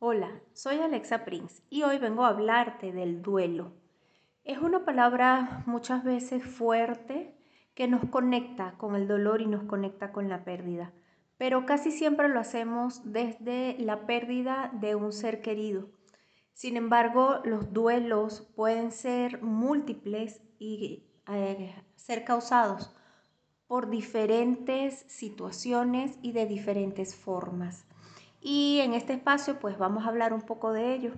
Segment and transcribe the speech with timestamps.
[0.00, 3.72] Hola, soy Alexa Prince y hoy vengo a hablarte del duelo.
[4.42, 7.34] Es una palabra muchas veces fuerte
[7.74, 10.92] que nos conecta con el dolor y nos conecta con la pérdida,
[11.38, 15.88] pero casi siempre lo hacemos desde la pérdida de un ser querido.
[16.52, 22.94] Sin embargo, los duelos pueden ser múltiples y eh, ser causados
[23.68, 27.86] por diferentes situaciones y de diferentes formas.
[28.46, 31.14] Y en este espacio pues vamos a hablar un poco de ello.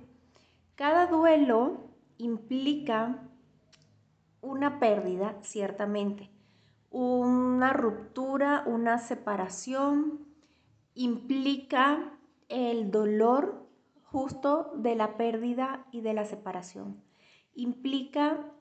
[0.77, 3.21] Cada duelo implica
[4.41, 6.31] una pérdida, ciertamente,
[6.93, 10.25] una ruptura, una separación,
[10.95, 12.17] implica
[12.49, 13.67] el dolor
[14.05, 17.03] justo de la pérdida y de la separación.
[17.55, 18.53] Implica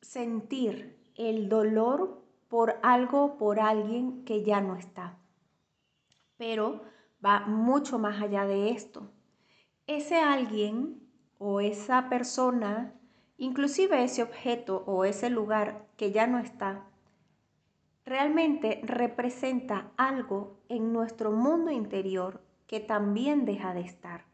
[0.00, 5.16] sentir el dolor por algo, por alguien que ya no está.
[6.36, 6.82] Pero
[7.24, 9.10] va mucho más allá de esto.
[9.86, 11.02] Ese alguien
[11.38, 12.94] o esa persona,
[13.36, 16.84] inclusive ese objeto o ese lugar que ya no está,
[18.04, 24.24] realmente representa algo en nuestro mundo interior que también deja de estar.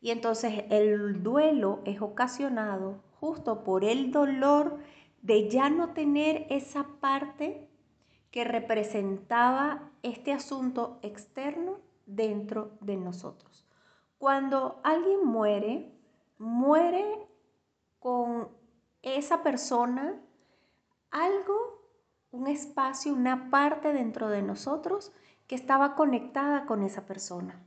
[0.00, 4.78] Y entonces el duelo es ocasionado justo por el dolor
[5.22, 7.68] de ya no tener esa parte
[8.30, 13.66] que representaba este asunto externo dentro de nosotros.
[14.18, 15.92] Cuando alguien muere,
[16.38, 17.28] muere
[17.98, 18.48] con
[19.02, 20.20] esa persona
[21.10, 21.82] algo,
[22.30, 25.12] un espacio, una parte dentro de nosotros
[25.46, 27.62] que estaba conectada con esa persona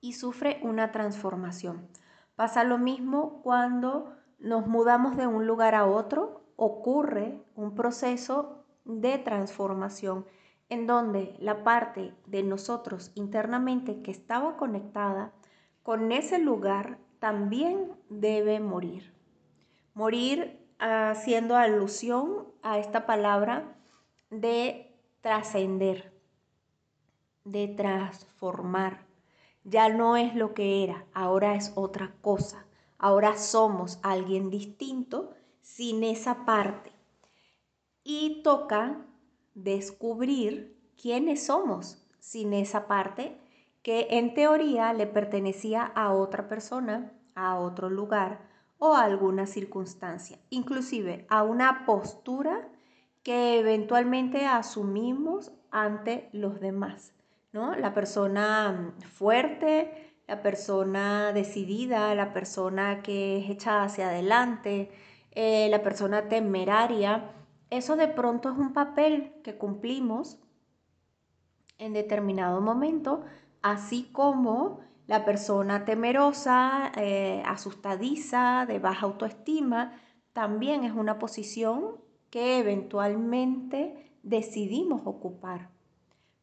[0.00, 1.88] y sufre una transformación.
[2.34, 9.18] Pasa lo mismo cuando nos mudamos de un lugar a otro, ocurre un proceso de
[9.18, 10.26] transformación
[10.72, 15.30] en donde la parte de nosotros internamente que estaba conectada
[15.82, 19.12] con ese lugar también debe morir.
[19.92, 23.76] Morir haciendo alusión a esta palabra
[24.30, 26.10] de trascender,
[27.44, 29.04] de transformar.
[29.64, 32.64] Ya no es lo que era, ahora es otra cosa.
[32.96, 36.92] Ahora somos alguien distinto sin esa parte.
[38.04, 39.06] Y toca
[39.54, 43.36] descubrir quiénes somos sin esa parte
[43.82, 48.40] que en teoría le pertenecía a otra persona, a otro lugar
[48.78, 52.68] o a alguna circunstancia, inclusive a una postura
[53.22, 57.14] que eventualmente asumimos ante los demás,
[57.52, 57.74] ¿no?
[57.76, 64.90] La persona fuerte, la persona decidida, la persona que es echada hacia adelante,
[65.32, 67.30] eh, la persona temeraria,
[67.72, 70.38] eso de pronto es un papel que cumplimos
[71.78, 73.24] en determinado momento,
[73.62, 79.98] así como la persona temerosa, eh, asustadiza, de baja autoestima,
[80.34, 81.96] también es una posición
[82.28, 85.70] que eventualmente decidimos ocupar.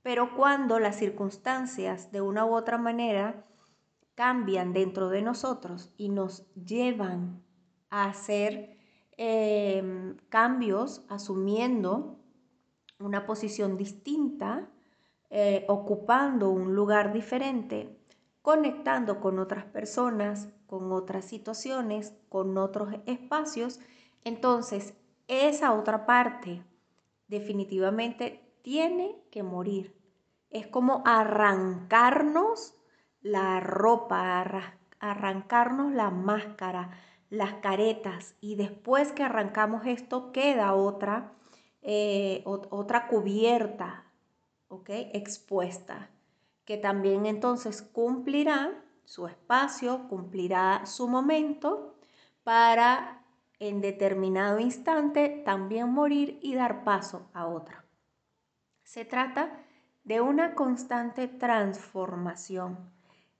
[0.02, 3.46] Pero cuando las circunstancias de una u otra manera
[4.16, 7.44] cambian dentro de nosotros y nos llevan
[7.92, 8.79] a hacer
[9.22, 12.16] Em, cambios asumiendo
[13.00, 14.69] una posición distinta,
[15.30, 18.00] eh, ocupando un lugar diferente,
[18.41, 23.81] conectando con otras personas, con otras situaciones, con otros espacios,
[24.24, 24.94] entonces
[25.28, 26.63] esa otra parte
[27.28, 30.00] definitivamente tiene que morir.
[30.50, 32.74] Es como arrancarnos
[33.19, 34.46] la ropa,
[35.01, 36.91] arrancarnos la máscara,
[37.30, 41.34] las caretas y después que arrancamos esto queda otra,
[41.82, 44.06] eh, otra cubierta,
[44.68, 44.90] ¿ok?
[45.14, 46.10] Expuesta,
[46.66, 51.96] que también entonces cumplirá su espacio, cumplirá su momento
[52.44, 53.24] para
[53.60, 57.86] en determinado instante también morir y dar paso a otra.
[58.84, 59.64] Se trata
[60.04, 62.92] de una constante transformación,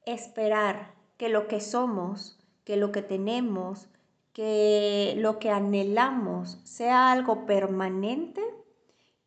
[0.06, 2.39] esperar que lo que somos
[2.70, 3.90] que lo que tenemos,
[4.32, 8.44] que lo que anhelamos sea algo permanente,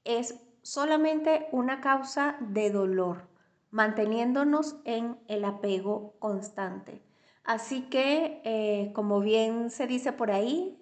[0.04, 3.26] es solamente una causa de dolor,
[3.72, 7.02] manteniéndonos en el apego constante.
[7.42, 10.80] Así que, eh, como bien se dice por ahí,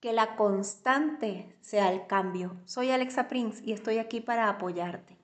[0.00, 2.56] que la constante sea el cambio.
[2.64, 5.21] Soy Alexa Prince y estoy aquí para apoyarte.